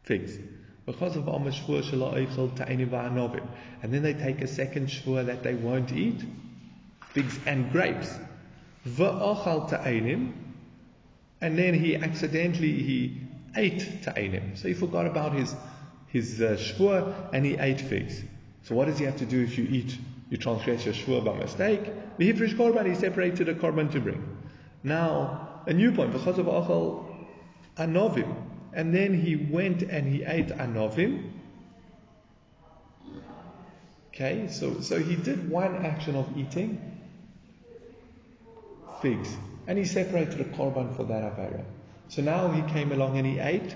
[0.04, 0.38] figs,
[0.86, 3.46] because of Amr shvur ochel ta'enim va'anovim,
[3.82, 6.22] and then they take a second shvur that they won't eat
[7.10, 8.18] figs and grapes,
[8.86, 10.32] va'achal ta'enim,
[11.40, 13.20] and then he accidentally he
[13.56, 14.56] ate ta'enim.
[14.56, 15.54] So he forgot about his
[16.08, 18.22] his uh, and he ate figs.
[18.64, 19.96] So what does he have to do if you eat,
[20.30, 21.84] you transgress your shvur by mistake?
[22.18, 24.38] The V'hifrish korban, he separated a korban to bring.
[24.82, 27.06] Now, a new point, because of achal
[27.76, 28.51] anovim.
[28.74, 31.30] And then he went and he ate anovim.
[34.08, 37.00] Okay, so, so he did one action of eating
[39.00, 39.34] figs.
[39.66, 41.64] And he separated a korban for that avera.
[42.08, 43.74] So now he came along and he ate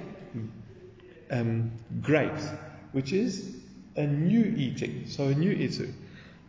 [1.31, 2.47] um, grapes,
[2.93, 3.57] which is
[3.97, 5.09] a new eating.
[5.09, 5.93] So a new itzu.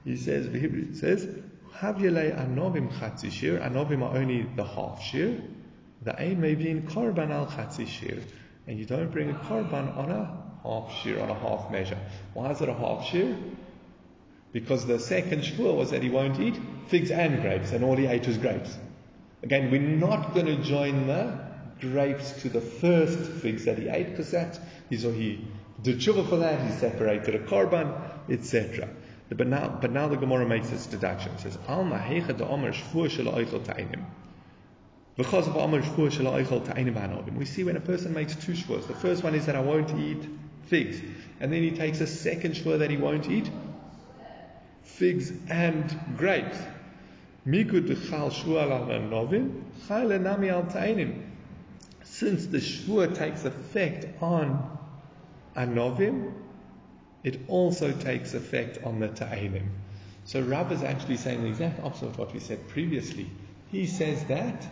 [0.03, 1.27] He says, the Hebrew says,
[1.77, 3.61] Havyale anovim chatzishir.
[3.61, 5.41] Anovim are only the half shiur.
[6.01, 8.21] The aim may be in korban al chatzi shir.
[8.67, 11.97] And you don't bring a korban on a half shiur, on a half measure.
[12.33, 13.37] Why is it a half shiur?
[14.51, 18.05] Because the second shvur was that he won't eat figs and grapes, and all he
[18.05, 18.77] ate was grapes.
[19.43, 21.39] Again, we're not going to join the
[21.79, 24.59] grapes to the first figs that he ate, because that
[24.91, 25.47] or he
[25.81, 27.93] did tshuva for that, he separated a korban,
[28.29, 28.89] etc.
[29.29, 31.33] But now, but now the Gemara makes this deduction.
[31.33, 34.05] It says, Al mahecha de omer shvur shel oichel ta'inim.
[35.17, 35.55] Because of.
[37.35, 38.87] We see when a person makes two shvurs.
[38.87, 40.29] The first one is that I won't eat
[40.67, 41.01] figs.
[41.39, 43.49] And then he takes a second shvur that he won't eat
[44.83, 46.57] figs and grapes.
[52.03, 54.77] Since the shvur takes effect on
[55.55, 56.33] anovim,
[57.23, 59.69] it also takes effect on the ta'inim.
[60.25, 63.29] So Rav is actually saying the exact opposite of what we said previously.
[63.71, 64.67] He says that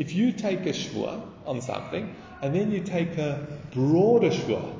[0.00, 4.74] if you take a shvur on something and then you take a broader shvur,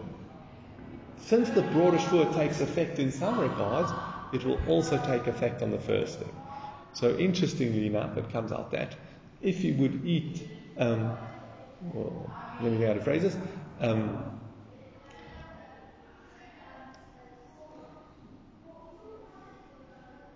[1.26, 3.92] since the broader shvur takes effect in some regards,
[4.33, 6.33] it will also take effect on the first thing.
[6.94, 8.96] So interestingly enough, it comes out that
[9.42, 11.18] if you would eat, um,
[11.92, 12.30] well,
[12.62, 13.37] let me know how to phrase this.
[13.78, 14.39] Um,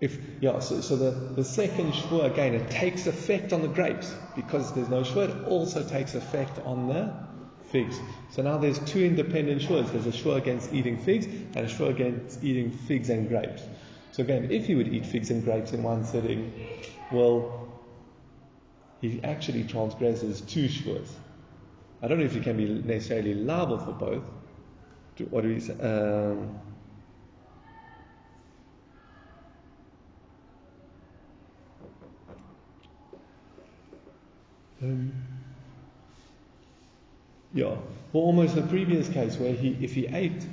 [0.01, 4.13] if yeah, so, so the, the second shvur again it takes effect on the grapes
[4.35, 5.29] because there's no shvur.
[5.29, 7.13] It also takes effect on the
[7.71, 7.99] figs.
[8.29, 9.91] So now there's two independent shvurs.
[9.91, 13.63] There's a shvur against eating figs and a shvur against eating figs and grapes.
[14.11, 16.53] So again, if he would eat figs and grapes in one sitting,
[17.11, 17.81] well,
[19.01, 21.09] he actually transgresses two shvurs.
[22.01, 24.23] I don't know if he can be necessarily liable for both.
[25.29, 25.73] What do we say?
[25.79, 26.59] Um,
[34.85, 35.11] Um,
[37.53, 37.75] yeah,
[38.11, 40.45] for almost the previous case where he, if he ate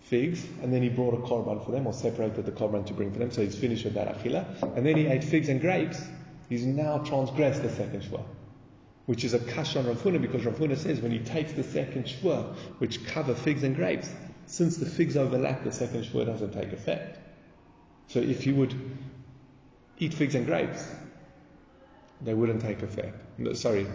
[0.00, 3.12] figs and then he brought a korban for them or separated the korban to bring
[3.12, 6.04] for them, so he's finished with that achila, and then he ate figs and grapes,
[6.48, 8.22] he's now transgressed the second shvur,
[9.06, 11.62] which is a kash on Rav Huna because Rav Huna says when he takes the
[11.62, 14.10] second shvur, which cover figs and grapes,
[14.46, 17.18] since the figs overlap, the second shvur doesn't take effect.
[18.08, 18.74] So if you would
[19.98, 20.84] eat figs and grapes,
[22.24, 23.16] they wouldn't take effect.
[23.56, 23.86] Sorry,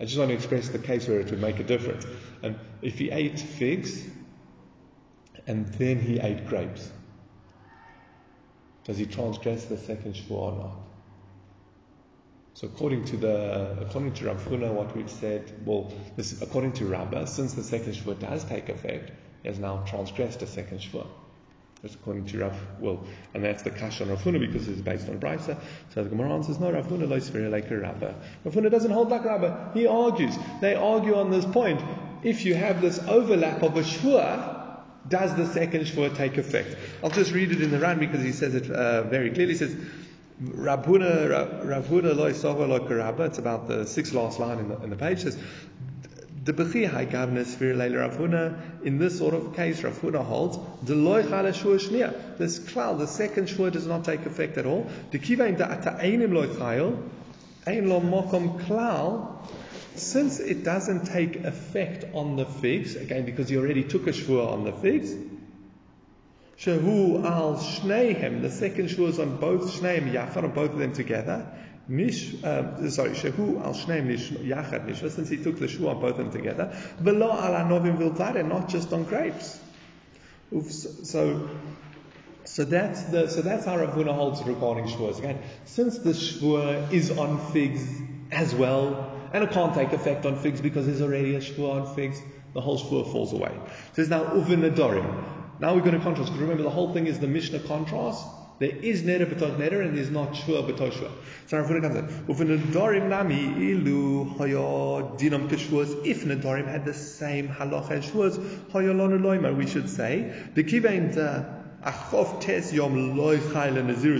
[0.00, 2.06] I just want to express the case where it would make a difference.
[2.42, 4.04] And if he ate figs
[5.46, 6.90] and then he ate grapes,
[8.84, 10.76] does he transgress the second shvur or not?
[12.54, 17.26] So according to the according to Rav what we've said, well, this, according to Rabbah,
[17.26, 21.06] since the second shvur does take effect, he has now transgressed the second shvur.
[21.82, 25.08] That's according to Rav, well, and that's the Kash on Rav Huna because it's based
[25.08, 25.56] on Brisa.
[25.94, 28.14] So the Gemara answers, no, Rav Huna lois like a Rabbah.
[28.44, 29.72] Rav Huna doesn't hold like Rabbah.
[29.74, 30.36] He argues.
[30.60, 31.80] They argue on this point.
[32.24, 36.76] If you have this overlap of a shvur, does the second shvur take effect?
[37.04, 39.52] I'll just read it in the Ran because he says it uh, very clearly.
[39.52, 39.76] He says,
[40.40, 43.24] Rav Huna lois like a Rabbah.
[43.24, 45.18] It's about the sixth last line in the, in the page.
[45.18, 45.38] It says,
[46.48, 50.58] The Bechi Hai Gavna Sphere Leila Rav in this sort of case, Rav Huna holds,
[50.82, 52.14] the Loi Chala Shua.
[52.38, 54.90] This cloud, the second Shua does not take effect at all.
[55.10, 57.02] The Kivaim Da Ata'ainim Loi Chayil,
[57.66, 59.46] Ein Lo Mokom Klal,
[59.94, 64.50] since it doesn't take effect on the figs, again because he already took a Shua
[64.50, 65.12] on the figs,
[66.58, 70.94] Shehu al Shnehem, the second Shua is on both Shnehem Yachar, on both of them
[70.94, 71.46] together.
[71.88, 76.00] Nish, um, sorry, Shehu al Shneim Nish Yachad Nishva, since he took the Shua on
[76.00, 76.70] both of them together.
[76.98, 79.58] Velo al Anovim Vilvare, not just on grapes.
[81.02, 81.48] So,
[82.44, 85.18] so that's the so that's how Rav Huna holds regarding Shavuos.
[85.18, 87.82] Again, since the Shavuot is on figs
[88.30, 91.94] as well, and it can't take effect on figs because there's already a Shavuot on
[91.94, 92.20] figs,
[92.52, 93.54] the whole Shavuot falls away.
[93.94, 95.24] So it's now Uvin Adorim.
[95.60, 96.32] Now we're going to contrast.
[96.32, 98.24] Because remember, the whole thing is the Mishnah contrast.
[98.58, 101.10] There is neder b'toch neder, and there's not shua b'toch shua.
[101.46, 102.06] So Rav Huna comes in.
[102.26, 104.58] Uvin Adorim nami ilu haya
[105.16, 106.04] dinam keshuas.
[106.04, 108.36] If Nadarim had the same halacha as shuas,
[108.72, 110.32] haya lonu loimer, we should say.
[110.54, 111.14] The kivein
[111.84, 114.18] achov tes yom loy chayla nazir.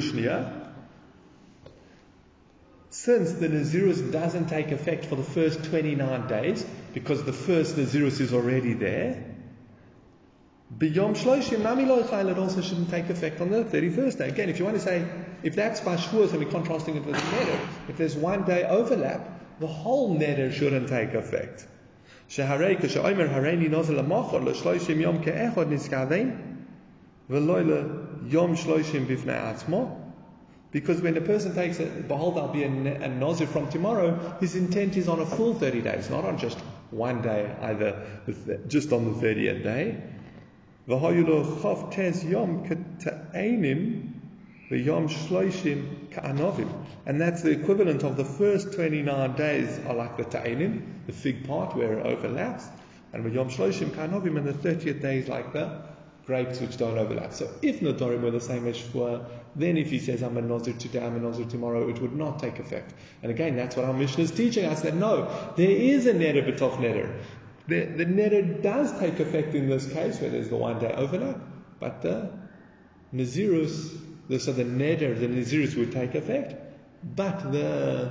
[2.90, 8.20] Since the Nazirus doesn't take effect for the first 29 days, because the first Nazirus
[8.20, 9.27] is already there,
[10.77, 14.29] B'yom shloshim nami loy chayla, it also shouldn't take effect on the 31st day.
[14.29, 15.07] Again, if you want to say,
[15.43, 18.63] if that's by Shavuos and we're contrasting it with the neder, if there's one day
[18.63, 21.67] overlap, the whole neder shouldn't take effect.
[22.27, 26.35] שהרי כשאומר הריני נוזל למחר לשלושים יום כאחד נזכרים
[27.29, 29.99] ולא ליום שלושים בפני עצמו
[30.71, 34.55] because when a person takes it, behold, I'll be a, a nazir from tomorrow, his
[34.55, 36.57] intent is on a full 30 days, not on just
[36.89, 38.03] one day, either
[38.67, 40.01] just on the 30th day.
[40.90, 40.96] And
[47.20, 51.76] that's the equivalent of the first 29 days are like the ta'anim, the fig part
[51.76, 52.64] where it overlaps,
[53.12, 55.82] and the yom shloshim ka'anovim, and the 30th day is like the
[56.24, 57.34] grapes which don't overlap.
[57.34, 60.72] So if Nadorim were the same as Shvuah, then if he says I'm a Nazir
[60.72, 62.94] today, I'm a Nazir tomorrow, it would not take effect.
[63.22, 66.46] And again, that's what our Mishnah is teaching us that no, there is a neder
[66.46, 67.14] b'toch neder.
[67.68, 71.38] The, the neder does take effect in this case, where there's the one day overlap,
[71.78, 72.30] but the
[73.14, 73.94] Nazirus,
[74.26, 76.54] the, so the neder, the Nazirus would take effect,
[77.04, 78.10] but the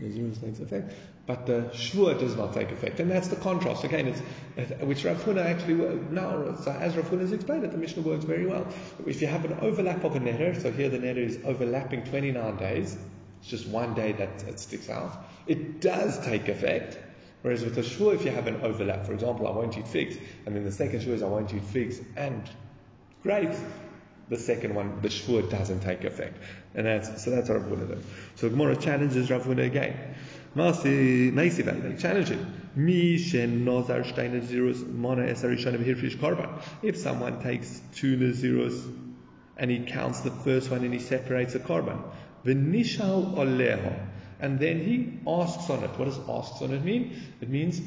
[0.00, 0.94] Nazirus takes effect,
[1.26, 3.00] but the Shvuah does not take effect.
[3.00, 3.82] And that's the contrast.
[3.82, 5.74] Again, it's, which Rav actually,
[6.12, 8.68] now, so as Rav Huna has explained it, the Mishnah works very well.
[9.04, 12.56] If you have an overlap of a neder, so here the neder is overlapping 29
[12.56, 12.96] days,
[13.40, 16.98] it's just one day that it sticks out, it does take effect.
[17.42, 20.16] Whereas with a shvuah, if you have an overlap, for example, I won't eat figs,
[20.44, 22.42] and then the second shvuah is I won't eat figs and
[23.22, 23.60] grapes,
[24.28, 26.36] the second one, the shvuah doesn't take effect.
[26.74, 28.04] And that's, so that's Rav Huna does.
[28.34, 30.14] So the Gemara challenges Rav Huna again.
[30.54, 32.54] Masi, Maisi they challenge him.
[36.82, 38.96] If someone takes two nazirus
[39.56, 42.02] and he counts the first one and he separates a karban,
[42.44, 44.07] v'nishal oleho,
[44.40, 45.90] and then he asks on it.
[45.98, 47.22] What does asks on it mean?
[47.40, 47.80] It means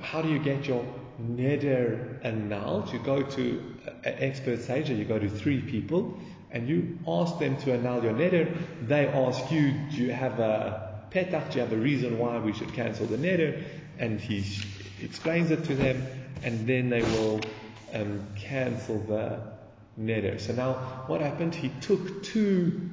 [0.00, 0.84] how do you get your
[1.20, 2.92] neder annulled?
[2.92, 6.18] You go to an expert sage, you go to three people,
[6.50, 8.56] and you ask them to annul your neder.
[8.82, 11.50] They ask you, do you have a petach?
[11.50, 13.62] Do you have a reason why we should cancel the neder?
[13.98, 14.44] And he
[15.02, 16.06] explains it to them,
[16.42, 17.40] and then they will
[17.92, 19.40] um, cancel the
[20.00, 20.40] neder.
[20.40, 20.74] So now,
[21.06, 21.54] what happened?
[21.54, 22.90] He took two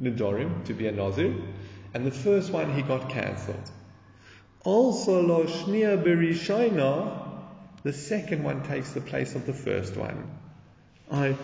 [0.00, 1.34] nedorim to be a nazir,
[1.96, 3.70] and the first one he got cancelled.
[4.64, 7.22] Also, lo shnia berishayna,
[7.84, 10.28] the second one takes the place of the first one.
[11.10, 11.34] I,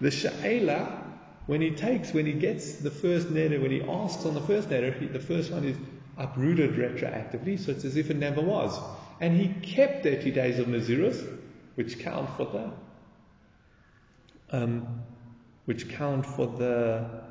[0.00, 1.00] the sha'ela,
[1.46, 4.68] when he takes, when he gets the first neder, when he asks on the first
[4.68, 5.76] neder, he, the first one is
[6.18, 8.76] uprooted retroactively, so it's as if it never was.
[9.20, 11.24] And he kept 30 days of Nazirus,
[11.76, 12.72] which count for the,
[14.50, 15.02] um,
[15.66, 17.29] which count for the,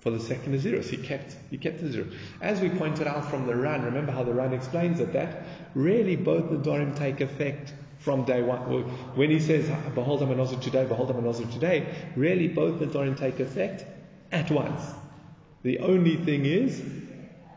[0.00, 0.88] for the second Nazirus.
[0.88, 2.06] He kept, he kept the zero.
[2.40, 6.16] As we pointed out from the Ran, remember how the run explains it, that really
[6.16, 8.60] both the Dorim take effect from day one.
[9.16, 11.86] When he says, Behold, I'm a Nazir today, behold, I'm a Nazir today,
[12.16, 13.84] really both the Dorim take effect
[14.30, 14.82] at once.
[15.62, 16.80] The only thing is,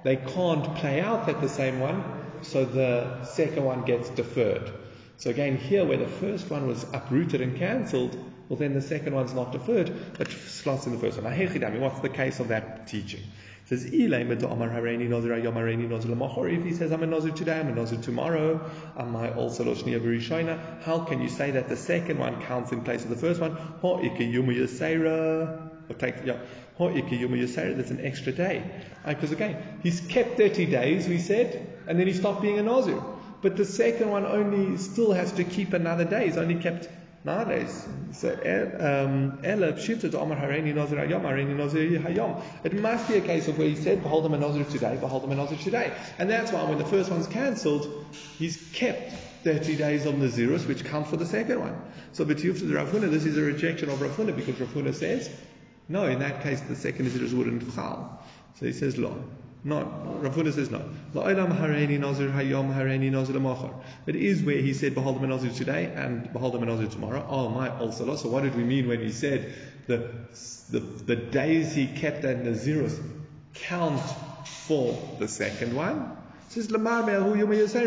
[0.03, 2.03] they can't play out at the same one,
[2.41, 4.71] so the second one gets deferred.
[5.17, 8.17] So again, here where the first one was uprooted and cancelled,
[8.51, 11.79] well then the second one's not deferred, but slots in the first one.
[11.79, 13.21] What's the case of that teaching?
[13.21, 14.09] It says, if he
[16.73, 20.83] says, I'm a Nazir today, I'm a Nazir tomorrow, am I also Loshnia Berishona?
[20.83, 23.55] How can you say that the second one counts in place of the first one?
[23.81, 24.01] Or
[25.97, 26.37] take, yeah,
[26.77, 28.69] that's an extra day.
[29.05, 32.63] Uh, because again, he's kept 30 days, we said, and then he stopped being a
[32.63, 33.01] Nazir.
[33.41, 36.25] But the second one only still has to keep another day.
[36.25, 36.89] He's only kept
[37.23, 42.41] So, um, Elab shifted to Omar Hareni Nozirayam Araini Nozihayom.
[42.63, 45.23] it must be a case of where he said, behold him a Nazir today, behold
[45.25, 45.93] him a Nazir today.
[46.17, 48.05] And that's why when the first one's cancelled,
[48.39, 49.13] he's kept
[49.43, 51.79] 30 days of Nazirus, which count for the second one.
[52.13, 54.69] So, but you the Rav Huna, this is a rejection of Rav Huna because Rav
[54.69, 55.29] Huna says,
[55.87, 58.25] no, in that case, the second Nazirus wouldn't chal.
[58.59, 59.23] So he says, lo.
[59.63, 59.83] No,
[60.21, 60.83] Rav says no.
[64.07, 67.23] It is where he said, Behold the today and Behold the tomorrow.
[67.29, 68.15] Oh, my also.
[68.15, 69.53] So what did we mean when he said
[69.85, 70.09] the,
[70.71, 72.99] the, the days he kept at Nazirus
[73.53, 74.01] count
[74.45, 76.17] for the second one?
[76.47, 76.71] It says,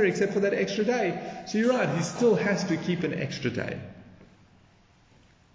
[0.08, 1.44] except for that extra day.
[1.48, 3.80] So you're right, he still has to keep an extra day.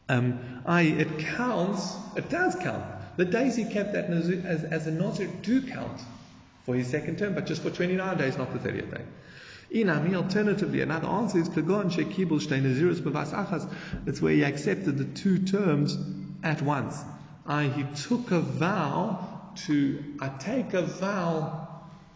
[0.09, 4.91] Um, I, it counts, it does count the days he kept that as, as a
[4.91, 5.99] Nazir do count
[6.65, 9.01] for his second term, but just for 29 days, not the 30th day.
[9.76, 13.70] Inami, alternatively, another answer is Plagon Shekibul Nazirus Bavas Achas.
[14.05, 15.97] That's where he accepted the two terms
[16.43, 16.97] at once.
[17.45, 21.67] I, he took a vow to, I take a vow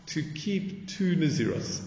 [0.06, 1.86] to keep two Nazirus.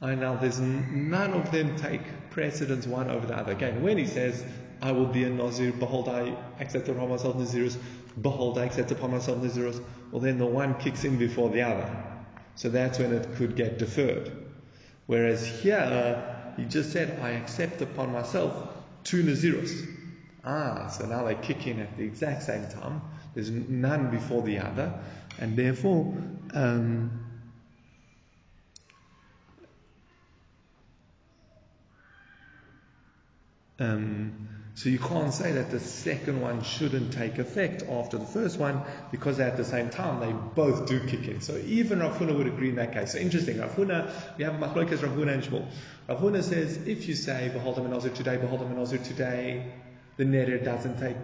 [0.00, 3.52] I now there's none of them take precedence one over the other.
[3.52, 4.42] Again, when he says
[4.82, 5.72] I will be a Nazir.
[5.72, 7.78] Behold, I accept upon myself Nazirus.
[8.20, 9.80] Behold, I accept upon myself Nazirus.
[10.10, 11.88] Well, then the one kicks in before the other.
[12.56, 14.32] So that's when it could get deferred.
[15.06, 18.74] Whereas here, he just said, I accept upon myself
[19.04, 19.86] two Nazirus.
[20.44, 23.00] Ah, so now they kick in at the exact same time.
[23.34, 24.92] There's none before the other.
[25.38, 26.12] And therefore,
[26.54, 27.24] um,
[33.78, 38.58] um, so you can't say that the second one shouldn't take effect after the first
[38.58, 41.42] one because at the same time they both do kick in.
[41.42, 43.12] So even Rav Huna would agree in that case.
[43.12, 45.66] So interesting, Rav Huna, we have Machlokas Rav Huna and Shmuel.
[46.08, 49.72] Rav Huna says if you say Behold a Nazir today, Behold a Nazir today,
[50.16, 51.16] the neder doesn't take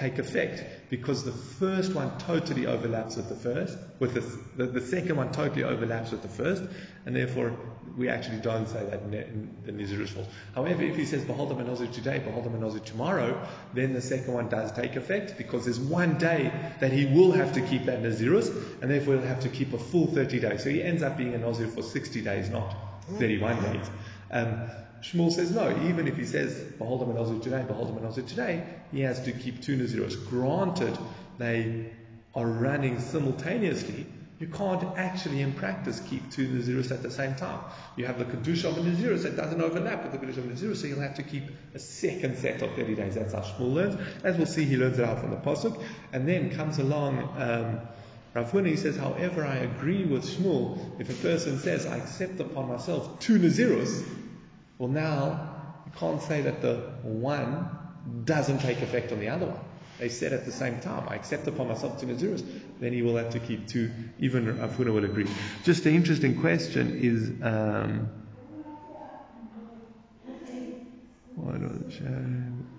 [0.00, 4.20] take effect because the first one totally overlaps with the first, with the,
[4.56, 6.62] the, the second one totally overlaps with the first,
[7.04, 7.54] and therefore
[7.98, 10.26] we actually don't say that in the falls.
[10.54, 14.32] However, if he says Behold the Nazir today, Behold the Nazir tomorrow, then the second
[14.32, 18.02] one does take effect because there's one day that he will have to keep that
[18.02, 18.48] Nazirus,
[18.80, 20.62] and therefore he'll have to keep a full 30 days.
[20.64, 22.74] So he ends up being a Nazir for 60 days, not
[23.18, 23.90] 31 days.
[24.30, 24.70] Um,
[25.02, 29.22] Shmuel says no, even if he says, Behold Nazir today, behold Nazir today, he has
[29.24, 30.28] to keep two Naziros.
[30.28, 30.96] Granted,
[31.38, 31.90] they
[32.34, 34.06] are running simultaneously,
[34.40, 37.60] you can't actually in practice keep two Naziros at the same time.
[37.96, 40.54] You have the Kedusha of a Naziros that doesn't overlap with the Kedusha of a
[40.54, 41.44] Naziros, so you'll have to keep
[41.74, 43.16] a second set of 30 days.
[43.16, 44.00] That's how Shmuel learns.
[44.24, 45.78] As we'll see, he learns it out from the Pasuk.
[46.14, 47.80] And then comes along um,
[48.32, 52.40] Rav Huna, he says, however, I agree with Shmuel, if a person says, I accept
[52.40, 54.06] upon myself two Naziros,
[54.80, 57.68] well, now you can't say that the one
[58.24, 59.60] doesn't take effect on the other one.
[59.98, 62.42] They said at the same time, I accept upon myself two Nazirus,
[62.80, 63.90] then he will have to keep two.
[64.18, 65.26] Even Afuna will agree.
[65.64, 68.08] Just an interesting question is, um,
[71.36, 72.00] what was,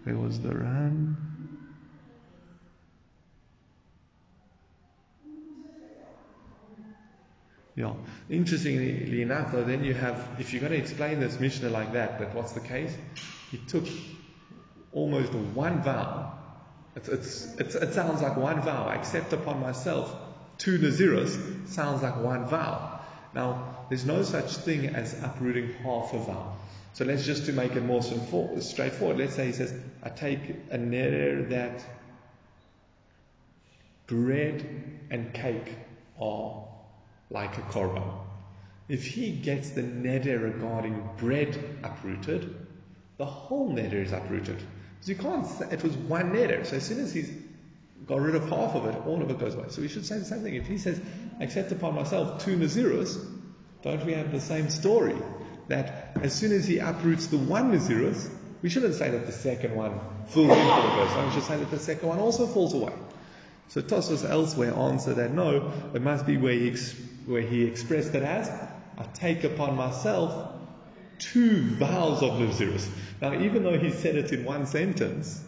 [0.04, 1.31] where was the Ran?
[7.76, 7.94] Yeah.
[8.30, 12.20] Interestingly enough, though, then you have, if you're going to explain this Mishnah like that,
[12.20, 12.94] but what's the case?
[13.50, 13.86] He took
[14.92, 16.38] almost one vow.
[16.96, 18.88] It's, it's, it's, it sounds like one vow.
[18.88, 20.14] I accept upon myself
[20.58, 23.00] two Naziros sounds like one vow.
[23.34, 26.58] Now, there's no such thing as uprooting half a vow.
[26.94, 29.18] So let's just to make it more straightforward.
[29.18, 31.84] Let's say he says, I take a neder that
[34.08, 35.74] bread and cake
[36.20, 36.68] are
[37.32, 38.04] like a korban.
[38.88, 42.56] If he gets the neder regarding bread uprooted,
[43.18, 44.58] the whole neder is uprooted.
[44.58, 46.66] Because you can't say it was one neder.
[46.66, 47.32] So as soon as he's
[48.06, 49.68] got rid of half of it, all of it goes away.
[49.70, 50.56] So we should say the same thing.
[50.56, 51.00] If he says,
[51.40, 53.18] accept upon myself two Nazirus,
[53.82, 55.16] don't we have the same story?
[55.70, 58.30] That as soon as he uproots the one Nazirus,
[58.62, 61.80] we shouldn't say that the second one falls into the We should say that the
[61.80, 62.94] second one also falls away.
[63.70, 66.76] So Tosfos elsewhere answer that no, it must be where he,
[67.26, 68.50] where he expressed it as,
[68.98, 70.54] I take upon myself
[71.20, 72.90] two vows of Nazirus.
[73.22, 75.42] Now, even though he said it in one sentence,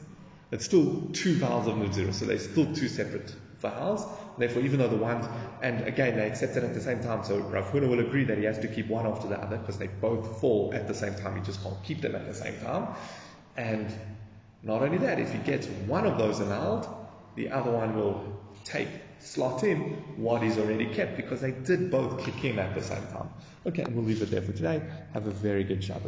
[0.52, 2.16] it's still two vows of Nazirus.
[2.16, 4.06] So they're still two separate vows.
[4.38, 5.26] Therefore, even though the ones,
[5.62, 7.24] and again, they accept it at the same time.
[7.24, 9.78] So Rav Huna will agree that he has to keep one after the other because
[9.78, 11.36] they both fall at the same time.
[11.36, 12.88] He just can't keep them at the same time.
[13.58, 13.92] And
[14.62, 16.88] not only that, if he gets one of those annulled,
[17.36, 18.88] the other one will take
[19.24, 19.78] slot in
[20.18, 23.30] what is already kept because they did both kick in at the same time.
[23.66, 24.82] Okay, we'll leave it there for today.
[25.14, 26.02] Have a very good Shabbos.